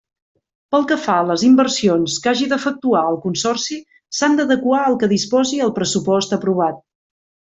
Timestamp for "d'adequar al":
4.41-4.97